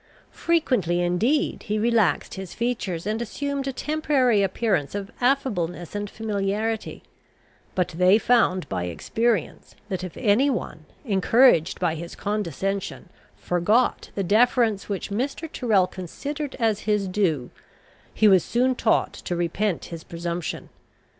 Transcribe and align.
Frequently 0.33 0.99
indeed 0.99 1.61
he 1.67 1.77
relaxed 1.77 2.33
his 2.33 2.55
features, 2.55 3.05
and 3.05 3.21
assumed 3.21 3.67
a 3.67 3.71
temporary 3.71 4.41
appearance 4.41 4.95
of 4.95 5.11
affableness 5.21 5.93
and 5.93 6.09
familiarity; 6.09 7.03
but 7.75 7.89
they 7.89 8.17
found 8.17 8.67
by 8.67 8.85
experience, 8.85 9.75
that 9.89 10.03
if 10.03 10.17
any 10.17 10.49
one, 10.49 10.85
encouraged 11.05 11.79
by 11.79 11.93
his 11.93 12.15
condescension, 12.15 13.09
forgot 13.37 14.09
the 14.15 14.23
deference 14.23 14.89
which 14.89 15.11
Mr. 15.11 15.47
Tyrrel 15.47 15.85
considered 15.85 16.55
as 16.59 16.79
his 16.89 17.07
due, 17.07 17.51
he 18.11 18.27
was 18.27 18.43
soon 18.43 18.73
taught 18.73 19.13
to 19.13 19.35
repent 19.35 19.85
his 19.93 20.03
presumption. 20.03 20.69